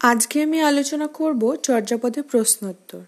[0.00, 3.02] আজকে আমি আলোচনা করব চর্যাপদের প্রশ্নোত্তর।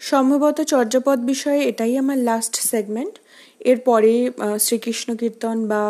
[0.00, 3.14] সম্ভবত চর্যাপদ বিষয়ে এটাই আমার লাস্ট সেগমেন্ট
[3.70, 4.12] এরপরে
[4.58, 5.82] শ্রীকৃষ্ণ কীর্তন বা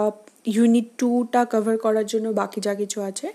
[0.55, 3.27] ইউনিট টুটা কভার করার জন্য বাকি যা কিছু আছে,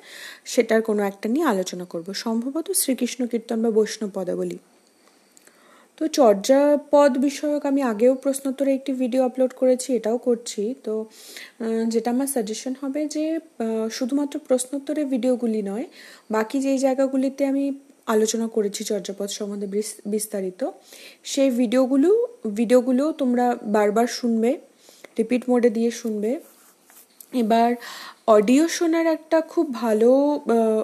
[0.46, 4.58] সেটার কোনো একটা নিয়ে আলোচনা করব। সম্ভবত শ্রীকৃষ্ণ কীর্তন বা বৈষ্ণব পদাবলী।
[6.00, 10.94] তো চর্যাপদ বিষয়ক আমি আগেও প্রশ্নোত্তরে একটি ভিডিও আপলোড করেছি, এটাও করছি। তো
[11.94, 13.26] যেটা আমার সাজেশন হবে যে
[13.98, 15.86] শুধুমাত্র প্রশ্নোত্তরের ভিডিওগুলি নয়,
[16.36, 17.66] বাকি যেই জায়গাগুলিতে আমি
[18.14, 19.68] আলোচনা করেছি চর্যাপদ সম্বন্ধে
[20.14, 20.62] বিস্তারিত,
[21.32, 22.10] সেই ভিডিওগুলো
[22.60, 24.52] ভিডিওগুলো তোমরা বারবার শুনবে
[25.20, 26.32] রিপিট মোডে দিয়ে শুনবে।
[27.34, 27.70] এবার
[28.36, 30.10] অডিও শোনার একটা খুব ভালো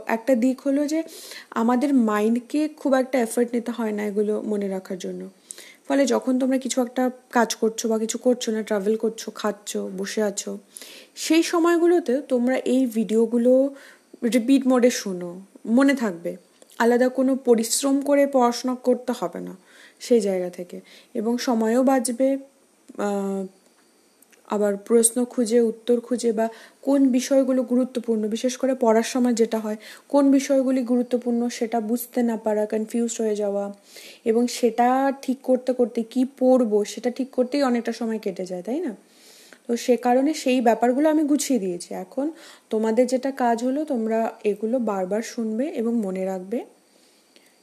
[0.07, 0.99] একটা দিক হলো যে
[1.61, 5.21] আমাদের মাইন্ডকে খুব একটা এফর্ট নিতে হয় না এগুলো মনে রাখার জন্য।
[5.87, 10.21] ফলে যখন তোমরা কিছু একটা কাজ করছ বা কিছু করছ না ট্রাভেল করছ, খাচ্ছ, বসে
[10.29, 10.51] আছো,
[11.15, 13.53] সেই সময়গুলোতে তোমরা এই ভিডিওগুলো
[14.35, 15.31] রিপিট মোডে শোনো,
[15.77, 16.31] মনে থাকবে।
[16.79, 19.53] আলাদা কোনো পরিশ্রম করে পড়াশোনা করতে হবে না
[20.01, 20.77] সেই জায়গা থেকে।
[21.15, 22.27] এবং সময়ও বাঁচবে
[24.47, 26.49] আবার প্রশ্ন খুঁজে, উত্তর খুঁজে বা
[26.81, 29.75] কোন বিষয়গুলো গুরুত্বপূর্ণ, বিশেষ করে পড়ার সময় যেটা হয়,
[30.09, 33.73] কোন বিষয়গুলি গুরুত্বপূর্ণ সেটা বুঝতে না পারা কনফিউজ হয়ে যাওয়া
[34.25, 38.79] এবং সেটা ঠিক করতে করতে কি পড়ব সেটা ঠিক করতেই অনেকটা সময় কেটে যায়, তাই
[38.79, 38.95] না?
[39.67, 42.31] তো সে কারণে সেই ব্যাপারগুলো আমি গুছিয়ে দিয়েছি। এখন
[42.69, 46.65] তোমাদের যেটা কাজ হলো তোমরা এগুলো বারবার শুনবে এবং মনে রাখবে।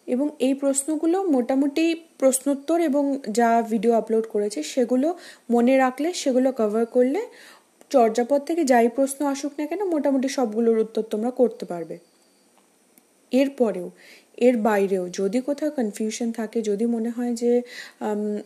[0.07, 1.85] এবং এই প্রশ্নগুলো মোটামুটি
[2.19, 3.05] প্রশ্নোত্তর এবং
[3.39, 5.09] যা ভিডিও আপলোড করেছে সেগুলো
[5.51, 7.21] মনে রাখলে, সেগুলো কভার করলে
[7.91, 11.97] চর্যাপদ থেকে যাই প্রশ্ন আসুক না কেন মোটামুটি সবগুলোর উত্তর তোমরা করতে পারবে।
[13.33, 13.89] এরপরেও,
[14.39, 17.53] এর বাইরেও যদি কোথাও কনফিউশন থাকে, যদি মনে হয় যে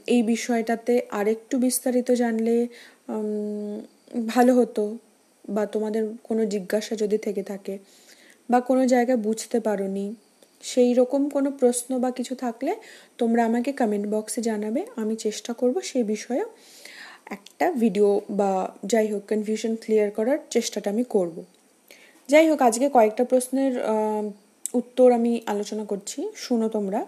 [0.07, 2.57] এই বিষয়টাতে আরেকটু বিস্তারিত জানলে
[4.35, 4.85] ভালো হতো
[5.45, 7.75] বা তোমাদের কোনো জিজ্ঞাসা যদি থেকে থাকে
[8.49, 10.07] বা কোনো জায়গায় বুঝতে পারো নি
[10.61, 12.77] সেই রকম কোনো প্রশ্ন বা কিছু থাকলে
[13.19, 16.45] তোমরা আমাকে কমেন্ট বক্সে জানাবে। আমি চেষ্টা করব সেই বিষয়ে
[17.31, 21.45] একটা ভিডিও বা যাই হোক কনফিউশন ক্লিয়ার করার চেষ্টাটা আমি করব।
[22.29, 23.73] যাই হোক, আজকে কয়েকটা প্রশ্নের
[24.75, 27.07] উত্তর আমি আলোচনা করছি। শুনো তোমরা।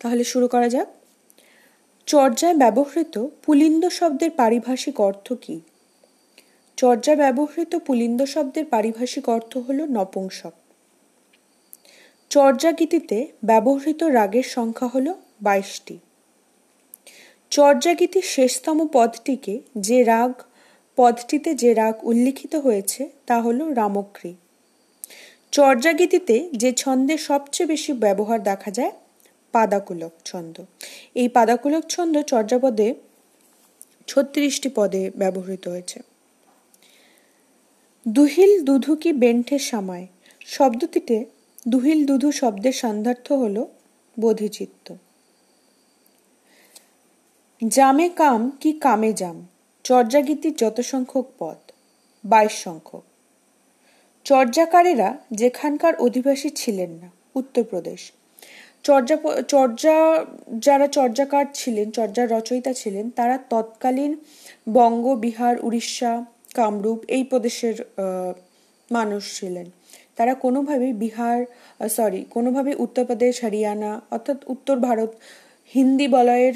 [0.00, 0.88] তাহলে শুরু করা যাক।
[2.06, 5.60] চর্যায় ব্যবহৃত পুলিন্দ শব্দের পারিভাষিক অর্থ কী?
[6.76, 10.52] চর্যায় ব্যবহৃত পুলিন্দ শব্দের পারিভাষিক অর্থ হল নপুংসক।
[12.30, 15.06] চর্যাগীতিতে ব্যবহৃত রাগের সংখ্যা হল
[15.42, 15.98] বাইশটি।
[17.50, 20.32] চর্যাগীতির শেষতম পদটিকে যে রাগ,
[20.96, 24.34] পদটিতে যে রাগ উল্লিখিত হয়েছে তা হল রামক্রী
[25.52, 28.92] চর্যাগীতিতে যে ছন্দের সবচেয়ে বেশি ব্যবহার দেখা যায়,
[29.52, 30.56] পাদাকুলক ছন্দ।
[31.14, 32.94] এই পাদাকুলক ছন্দ চর্যাপদে
[34.06, 35.98] ছত্রিশটি পদে ব্যবহৃত হয়েছে।
[38.08, 40.06] দুহিল দুধুকি বেন্ঠের সময়
[40.46, 41.16] শব্দটিতে
[41.66, 43.56] দুহিল দুধু শব্দের সন্ধার্থ হল
[44.16, 44.86] বোধিচিত্ত।
[47.62, 49.36] জামে কাম কি কামে জাম?
[49.84, 51.58] চর্যাগীতির যত সংখ্যক পদ,
[52.24, 53.04] বাইশ সংখ্যক।
[54.26, 55.08] চর্যাকারেরা
[55.40, 58.00] যেখানকার অধিবাসী ছিলেন না, উত্তরপ্রদেশ।
[58.86, 59.16] চর্যা
[59.52, 59.96] চর্যা,
[60.66, 64.12] যারা চর্যাকার ছিলেন, চর্যার রচয়িতা ছিলেন, তারা তৎকালীন
[64.76, 66.12] বঙ্গ, বিহার, উড়িষ্যা,
[66.54, 67.76] কামরূপ এই প্রদেশের
[68.90, 69.66] মানুষ ছিলেন।
[70.18, 71.38] তারা কোনোভাবেই বিহার
[71.96, 75.10] সরি কোনোভাবে উত্তরপ্রদেশ হরিয়ানা, অর্থাৎ উত্তর ভারত,
[75.74, 76.54] হিন্দি বলয়ের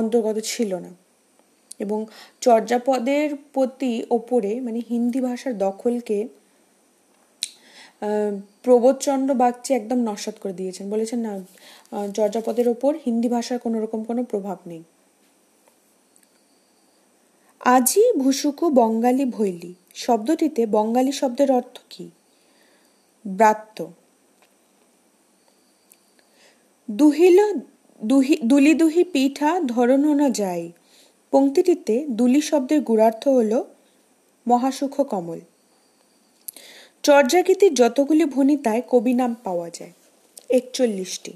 [0.00, 0.90] অন্তর্গত ছিল না।
[1.84, 1.98] এবং
[2.46, 6.18] চর্যাপদের প্রতি ওপরে মানে হিন্দি ভাষার দখলকে
[8.64, 11.32] প্রবোধচন্দ্র বাগচি একদম নস্বাত করে দিয়েছেন। বলেছেন, না
[12.18, 14.82] চর্যাপদের ওপর হিন্দি ভাষার কোনো রকম কোনো প্রভাব নেই।
[17.60, 19.72] আজি ভুসুকু বঙ্গালী ভৈলি
[20.04, 22.06] শব্দটিতে বঙ্গালী শব্দের অর্থ কি?
[23.26, 23.92] ব্রাত্য।
[26.90, 27.38] দুহিল
[28.04, 30.72] দুহি দুলি দুহি পিঠা ধরনো যায়।
[31.30, 33.62] পংক্তিটিতে দুলি শব্দের গুড়ার্থ হল
[34.48, 35.40] মহাসুখ কমল।
[37.02, 39.92] চর্যাগীতির যতগুলি ভনিতায় কবি নাম পাওয়া যায়।
[40.48, 41.32] একচল্লিশটি।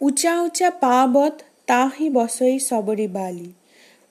[0.00, 3.52] উঁচা উঁচা পাবত তাহি বসই সবরি বালি।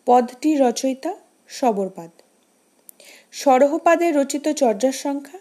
[0.06, 1.16] পদটি রচয়িতা
[1.48, 2.10] সবরপাদ।
[3.32, 5.40] সরহপাদে রচিত চর্যার সংখ্যা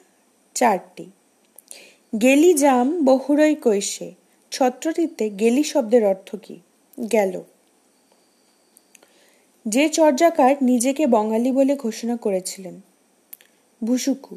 [0.58, 1.06] চারটি।
[2.12, 4.08] গেলি জাম বহুরই কৈশে।
[4.52, 6.56] ছত্রটিতে গেলি শব্দের অর্থ কি?
[7.12, 7.34] গেল।
[9.66, 12.76] যে চর্যাকার নিজেকে বঙ্গালী বলে ঘোষণা করেছিলেন,
[13.80, 14.34] ভুসুকু।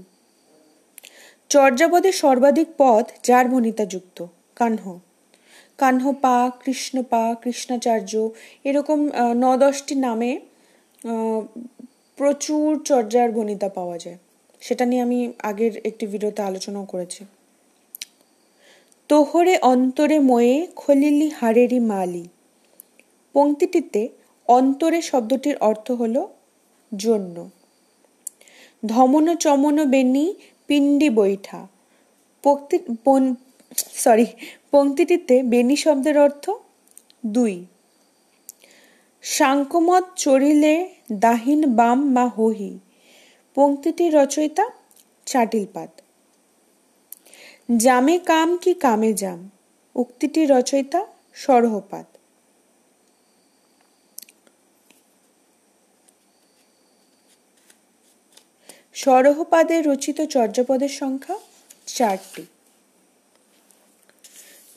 [1.49, 3.45] চর্যাপদে সর্বাধিক পদ যার
[3.85, 4.17] যুক্ত,
[4.55, 4.99] কাহ্ন।
[5.77, 8.13] কাহ্নপা কৃষ্ণপা কৃষ্ণাচার্য,
[8.63, 8.99] এরকম
[9.35, 10.31] ন দশটি নামে
[12.17, 14.19] প্রচুর চর্যার ভনিতা পাওয়া যায়।
[14.61, 17.25] সেটা নিয়ে আমি আগের একটি ভিডিওতে আলোচনাও করেছি।
[19.09, 22.25] তোহরে অন্তরে ময়ে খলিলি হারেরি মালি।
[23.33, 24.09] পংক্তিটিতে
[24.47, 26.27] অন্তরে শব্দটির অর্থ হল
[26.97, 27.49] জন্য।
[28.85, 30.33] ধমন চমন বেনি
[30.67, 31.67] পিণ্ডি বৈঠা।
[33.93, 34.25] সরি
[34.71, 36.49] পংক্তিটিতে বেনি শব্দের অর্থ
[37.25, 37.65] দুই।
[39.23, 42.79] শাঙ্কমত চড়িলে দাহিন বাম মা হহি।
[43.59, 44.65] পংক্তিটির রচয়িতা
[45.25, 45.89] চাটিলপাদ
[47.77, 49.49] জামে কাম কি কামে জাম?
[49.95, 52.05] উক্তিটির রচয়িতা সরহপাদ
[58.93, 61.37] সরহপাদে রচিত চর্যাপদের সংখ্যা
[61.85, 62.45] চারটি।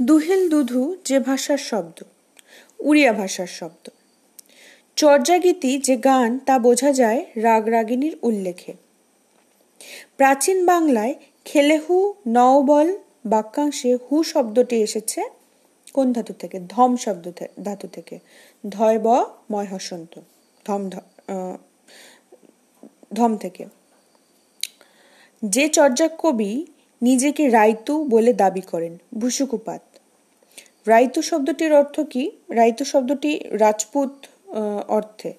[0.03, 2.03] দুহিল দুধু যে ভাষার শব্দ,
[2.79, 3.91] উড়িয়া ভাষার শব্দ।
[4.97, 8.73] চর্যাগীতি যে গান তা বোঝা যায় রাগ রাগিনীর উল্লেখে।
[10.17, 11.97] প্রাচীন বাংলায় খেলেহু
[12.27, 12.89] নওবল
[13.27, 15.21] বাক্যাংশে হু শব্দটি এসেছে
[15.95, 16.57] কোন ধাতু থেকে?
[16.69, 17.25] ধম শব্দ
[17.63, 18.17] ধাতু থেকে।
[18.71, 19.07] ধয় ব,
[19.51, 20.13] ময় হসন্ত।
[20.67, 20.83] ধম
[23.15, 23.65] ধম থেকে।
[25.43, 26.53] যে চর্যা কবি
[27.03, 29.83] নিজেকে রাইতু বলে দাবি করেন ভুসুকুপাত
[30.89, 32.25] রাইতু শব্দটির অর্থ কি?
[32.51, 34.13] রাইতু শব্দটি রাজপুত
[34.89, 35.33] অর্থে।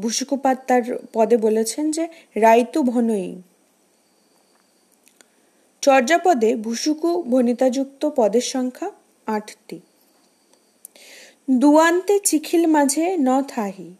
[0.00, 3.42] ভূষিকোপাত তার পদে বলেছেন যে, রাইতু ভনই
[5.80, 8.90] চর্যাপদে ভূষুকু ভনিতাযুক্ত পদের সংখ্যা
[9.26, 9.80] আটটি।
[11.50, 13.94] দুয়ান্তে চিখিল মাঝে ন থাহি।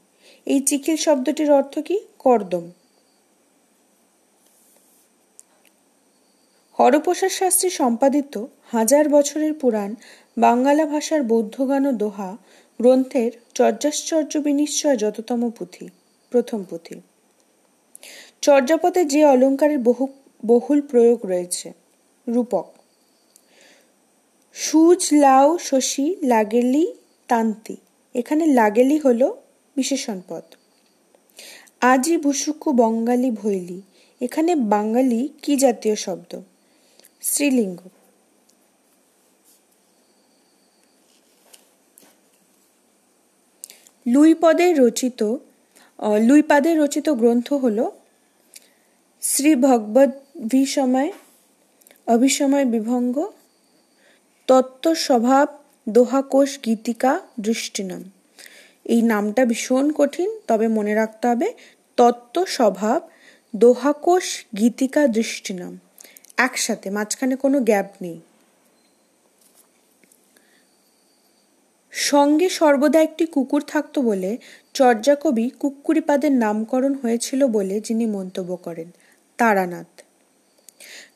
[0.46, 2.00] এই চিখিল শব্দটির অর্থ কি?
[2.18, 2.70] কর্দম।
[6.78, 9.94] হরপ্রসাদ শাস্ত্রী সম্পাদিত হাজার বছরের পুরাণ
[10.37, 12.37] বাঙ্গালা ভাষার বৌদ্ধগান ও দোহা
[12.81, 15.88] গ্রন্থের চর্যাশ্চর্য বিনিশ্চয় যততম পুঁথি,
[16.31, 17.00] প্রথম পুঁথি।
[18.40, 20.08] চর্যাপদে যে অলঙ্কারের বহু,
[20.46, 21.73] বহুল প্রয়োগ রয়েছে,
[22.28, 22.67] রূপক।
[24.55, 26.94] সুজ, লাউ, শশী, লাগেলি,
[27.29, 27.76] তান্তি।
[28.14, 29.32] এখানে লাগেলি হল
[29.76, 30.43] বিশেষণ পদ।
[31.81, 33.82] আজি ভুসুকু বঙ্গালী ভৈলি।
[34.20, 36.43] এখানে বাঙালি কি জাতীয় শব্দ?
[37.28, 37.81] স্ত্রীলিঙ্গ।
[44.06, 45.20] লুইপদের রচিত
[46.28, 47.78] লুইপাদের রচিত গ্রন্থ হল
[49.23, 50.11] শ্রী ভগবত
[50.52, 51.11] বিসময়
[52.06, 53.17] অভিসময় বিভঙ্গ
[54.49, 55.46] তত্ত্ব স্বভাব
[55.88, 58.02] দোহাকোষ, গীতিকা, দৃষ্টিনম।
[58.84, 61.49] এই নামটা ভীষণ কঠিন, তবে মনে রাখতে হবে
[61.99, 63.00] তত্ত্ব স্বভাব
[63.55, 64.26] দোহাকোষ,
[64.58, 65.75] গীতিকা, দৃষ্টিনম।
[66.38, 68.20] একসাথে, মাঝখানে কোনো গ্যাপ নেই।
[71.92, 74.38] সঙ্গে সর্বদা একটি কুকুর থাকতো বলে
[74.74, 78.90] চর্যাকবি কুক্কুরিপাদের নামকরণ হয়েছিল বলে যিনি মন্তব্য করেন,
[79.36, 79.86] তারানাথ।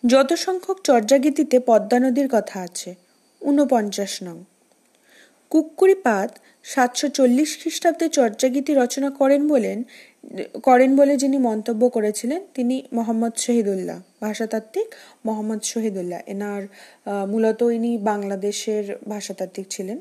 [0.06, 2.94] যত সংখ্যক চর্যাগীতিতে পদ্মা নদীর কথা আছে,
[3.43, 4.44] ঊনপঞ্চাশ নং।
[5.50, 6.31] কুক্কুরিপাদ
[6.64, 9.84] সাতশো চল্লিশ খ্রিস্টাব্দে চর্যাগীতি রচনা করেন বলেন
[10.62, 14.88] করেন বলে যিনি মন্তব্য করেছিলেন, তিনি মোহাম্মদ শহীদুল্লাহ, ভাষাতাত্ত্বিক
[15.26, 16.62] মোহাম্মদ শহীদুল্লাহ। এনার
[17.26, 20.00] মূলত ইনি বাংলাদেশের ভাষাতাত্ত্বিক ছিলেন।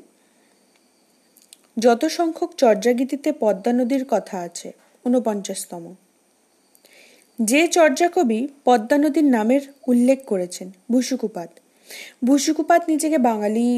[1.78, 4.72] যত সংখ্যক চর্যাগীতিতে পদ্মা নদীর কথা আছে,
[5.04, 5.94] ঊনপঞ্চাশতম।
[7.38, 11.50] যে চর্যাকবি পদ্মা নদীর নামের উল্লেখ করেছেন, ভুসুকুপাত।
[12.24, 13.68] ভুসুকুপাত নিজেকে বাঙালি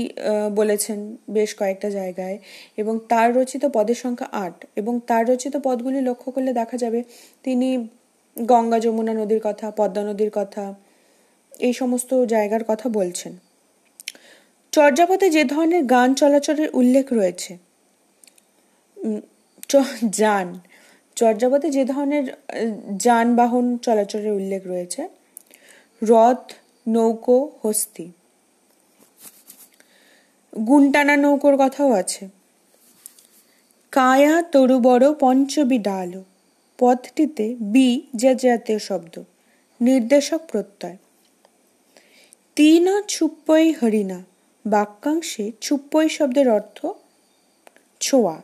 [0.54, 0.98] বলেছেন
[1.30, 2.36] বেশ কয়েকটা জায়গায়।
[2.76, 7.00] এবং তার রচিত পদের সংখ্যা আট। এবং তার রচিত পদগুলি লক্ষ্য করলে দেখা যাবে
[7.42, 7.68] তিনি
[8.36, 10.64] গঙ্গা যমুনা নদীর কথা, পদ্মা নদীর কথা,
[11.58, 13.32] এই সমস্ত জায়গার কথা বলছেন।
[14.72, 17.52] চর্যাপদে যে ধরনের গান চলাচলের উল্লেখ রয়েছে
[20.20, 20.48] যান।
[21.16, 22.24] চর্যাপদে যে ধরনের
[22.96, 25.02] যানবাহন চলাচলের উল্লেখ রয়েছে,
[26.02, 26.44] রথ
[26.88, 28.12] নৌকো হস্তি।
[30.66, 32.28] গুনটানা নৌকোর কথাও আছে।
[33.90, 36.22] কায়া তরু বড় পঞ্চবি ডাল।
[36.78, 39.22] পথটিতে বি যে জাতীয় শব্দ।
[39.80, 40.96] নির্দেশক প্রত্যয়।
[42.56, 44.22] তিন ছুপ্পই হরিণা।
[44.66, 46.86] বাক্যাংশে ছুপ্পই শব্দের অর্থ
[48.00, 48.42] ছোঁয়া।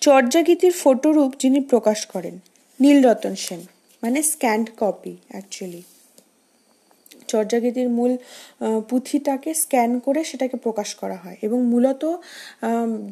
[0.00, 2.38] চর্যাগীতির ফটোরূপ যিনি প্রকাশ করেন,
[2.80, 3.60] নীলরতন সেন।
[4.02, 5.82] মানে স্ক্যান্ড কপি অ্যাকচুয়ালি
[7.32, 8.12] চর্যাগীতির মূল
[8.88, 12.02] পুঁথিটাকে স্ক্যান করে সেটাকে প্রকাশ করা হয়। এবং মূলত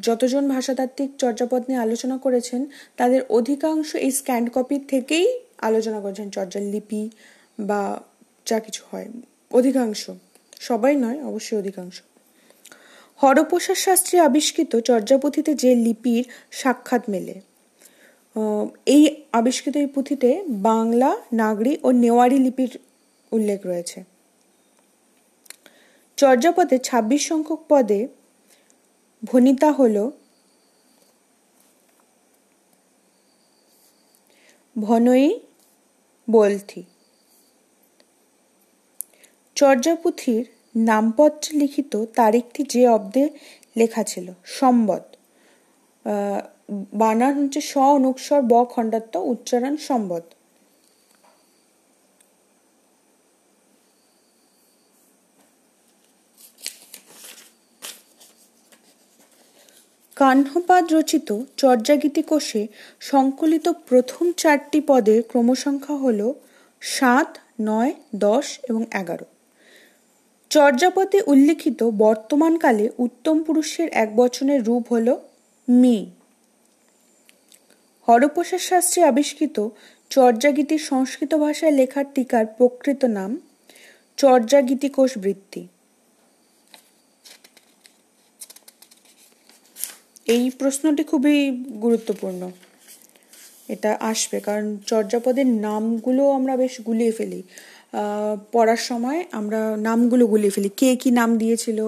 [0.07, 2.61] যতজন ভাষাতাত্ত্বিক চর্যাপদ নিয়ে আলোচনা করেছেন,
[2.99, 5.27] তাদের অধিকাংশ এই স্ক্যান্ড কপি থেকেই
[5.69, 7.03] আলোচনা করেছেন। চর্যার লিপি
[7.69, 7.81] বা
[8.45, 9.07] যা কিছু হয়।
[9.59, 10.03] অধিকাংশ।
[10.69, 11.97] সবাই নয়, অবশ্যই অধিকাংশ।
[13.21, 16.23] হরপ্রসাদ শাস্ত্রী আবিষ্কৃত চর্যাপুঁথিতে যে লিপির
[16.61, 17.35] সাক্ষাৎ মেলে
[18.95, 19.03] এই
[19.39, 20.29] আবিষ্কৃত এই পুঁথিতে
[20.69, 21.09] বাংলা,
[21.41, 22.71] নাগরী ও নেওয়ারি লিপির
[23.31, 23.99] উল্লেখ রয়েছে।
[26.21, 27.99] চর্যাপদে ছাব্বিশ সংখ্যক পদে
[29.23, 29.97] ভনিতা হল।
[34.75, 35.27] ভনই
[36.27, 36.81] বলথি
[39.57, 40.43] চর্যাপুথির
[40.87, 43.23] নামপত্র লিখিত তারিখটি যে অব্দে
[43.75, 44.27] লেখা ছিল
[44.59, 45.05] সম্বত
[46.93, 50.25] বানান হচ্ছে স অনুস্বর ব খণ্ডাত্ম উচ্চারণ সম্বত
[60.21, 62.67] কাহ্নপাদ রচিত চর্যাগীতি কোষে
[62.99, 66.33] সংকলিত প্রথম চারটি পদের ক্রমসংখ্যা হল
[66.81, 69.25] সাত, নয়, দশ এবং এগারো।
[70.49, 75.15] চর্যাপদে উল্লিখিত বর্তমানকালে উত্তম পুরুষের এক বচনের রূপ হল
[75.69, 76.05] মি।
[78.07, 79.67] হরপ্রসাদ শাস্ত্রী আবিষ্কৃত
[80.09, 83.39] চর্যাগীতির সংস্কৃত ভাষায় লেখার টিকার প্রকৃত নাম
[84.17, 85.67] চর্যাগীতিকোষ বৃত্তি
[90.27, 91.37] এই প্রশ্নটি খুবই
[91.83, 92.41] গুরুত্বপূর্ণ।
[93.69, 97.41] এটা আসবে, কারণ চর্যাপদের নামগুলো আমরা বেশ গুলিয়ে ফেলি।
[98.51, 101.79] পড়ার সময় আমরা নামগুলো গুলিয়ে ফেলি। কে কি নাম দিয়েছিল?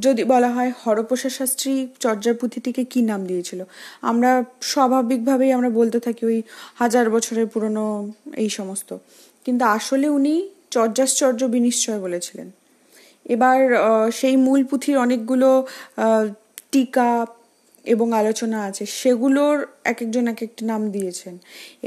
[0.00, 3.60] যদি বলা হয় হরপ্রসাদ শাস্ত্রী চর্যার পুঁথিটিকে কি নাম দিয়েছিল?
[4.10, 4.30] আমরা
[4.72, 6.38] স্বাভাবিকভাবেই আমরা বলতে থাকি ওই
[6.74, 8.90] হাজার বছরের পুরনো এই সমস্ত।
[9.44, 10.34] কিন্তু আসলে উনি
[10.70, 12.48] চর্যাশ্চর্য বিনিশ্চয় বলেছিলেন।
[13.34, 13.58] এবার
[14.12, 15.48] সেই মূল পুঁথির অনেকগুলো
[16.76, 17.10] টিকা
[17.84, 19.56] এবং আলোচনা আছে, সেগুলোর
[19.90, 21.34] এক একজন এক একটা নাম দিয়েছেন।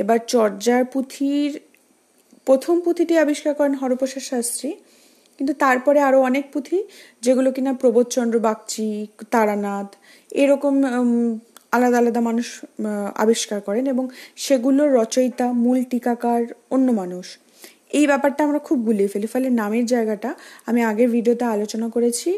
[0.01, 1.51] এবার চর্যার পুঁথির,
[2.47, 4.69] প্রথম পুঁথিটি আবিষ্কার করেন হরপ্রসাদ শাস্ত্রী,
[5.39, 6.79] কিন্তু তারপরে আরও অনেক পুঁথি
[7.25, 8.89] যেগুলো কিনা প্রবোধচন্দ্র বাগচি,
[9.33, 9.89] তারানাথ,
[10.41, 10.73] এরকম
[11.75, 12.47] আলাদা আলাদা মানুষ
[13.23, 14.05] আবিষ্কার করেন এবং
[14.45, 16.41] সেগুলোর রচয়িতা, মূল টিকাকার
[16.75, 17.25] অন্য মানুষ।
[17.97, 20.29] এই ব্যাপারটা আমরা খুব গুলিয়ে ফেলি। ফলে নামের জায়গাটা
[20.69, 22.29] আমি আগের ভিডিওতে আলোচনা করেছি,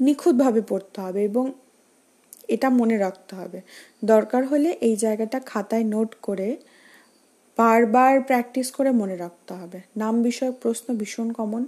[0.00, 1.44] নিখুঁতভাবে পড়তে হবে এবং
[2.48, 3.60] এটা মনে রাখতে হবে।
[4.04, 6.56] দরকার হলে এই জায়গাটা খাতায় নোট করে
[7.58, 11.66] বারবার প্র্যাকটিস করে মনে রাখতে হবে। নাম বিষয়ক প্রশ্ন ভীষণ কমন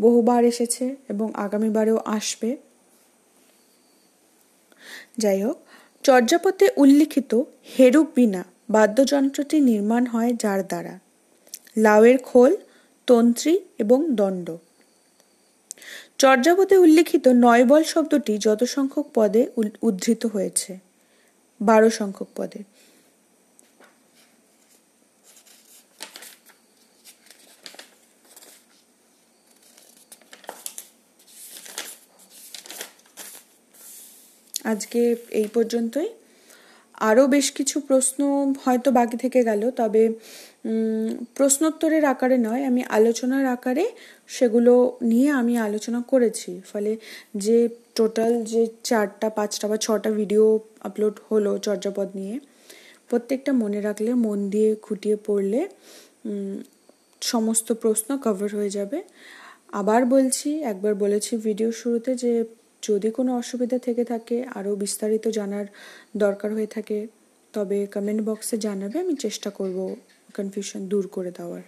[0.00, 2.56] বহুবার এসেছে এবং আগামীবারেও আসবে।
[5.18, 5.58] যাই হোক,
[6.02, 7.42] চর্যাপদে উল্লিখিত
[7.78, 10.98] হেরুক বিনা বাদ্যযন্ত্রটি নির্মাণ হয় যার দ্বারা।
[11.76, 12.56] লাউয়ের খোল,
[13.06, 14.56] তন্ত্রী এবং দণ্ড।
[16.18, 19.42] চর্যাপদে উল্লিখিত নয়বল শব্দটি যত সংখ্যক পদে
[19.82, 20.72] উদ্ধৃত হয়েছে।
[21.60, 22.60] বারো সংখ্যক পদে।
[34.72, 35.00] আজকে
[35.40, 36.08] এই পর্যন্তই।
[37.08, 38.20] আরও বেশ কিছু প্রশ্ন
[38.64, 40.02] হয়তো বাকি থেকে গেল, তবে
[41.36, 43.84] প্রশ্নোত্তরের আকারে নয়, আমি আলোচনার আকারে
[44.36, 44.72] সেগুলো
[45.10, 46.92] নিয়ে আমি আলোচনা করেছি। ফলে
[47.44, 47.58] যে
[47.94, 50.44] টোটাল যে চারটা, পাঁচটা বা ছটা ভিডিও
[50.88, 52.34] আপলোড হলো চর্যাপদ নিয়ে,
[53.10, 55.60] প্রত্যেকটা মনে রাখলে, মন দিয়ে খুঁটিয়ে পড়লে
[57.22, 58.98] সমস্ত প্রশ্ন কভার হয়ে যাবে।
[59.80, 62.32] আবার বলছি, একবার বলেছি ভিডিও শুরুতে যে
[62.82, 65.66] যদি কোনো অসুবিধা থেকে থাকে, আরও বিস্তারিত জানার
[66.16, 66.98] দরকার হয়ে থাকে,
[67.54, 69.78] তবে কমেন্ট বক্সে জানাবে, আমি চেষ্টা করব
[70.36, 71.62] কনফিউশন দূর করে দেওয়ার।